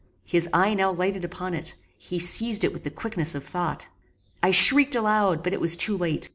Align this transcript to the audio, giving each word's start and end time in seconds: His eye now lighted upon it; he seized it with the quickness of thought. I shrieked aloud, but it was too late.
His 0.25 0.49
eye 0.51 0.73
now 0.73 0.91
lighted 0.91 1.23
upon 1.23 1.53
it; 1.53 1.75
he 1.95 2.17
seized 2.17 2.63
it 2.63 2.73
with 2.73 2.83
the 2.83 2.89
quickness 2.89 3.35
of 3.35 3.43
thought. 3.43 3.87
I 4.41 4.49
shrieked 4.49 4.95
aloud, 4.95 5.43
but 5.43 5.53
it 5.53 5.61
was 5.61 5.75
too 5.77 5.95
late. 5.95 6.27